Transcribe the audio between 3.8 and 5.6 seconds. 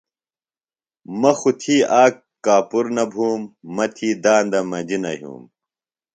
تھی داندم مجیۡ نہ یُھوم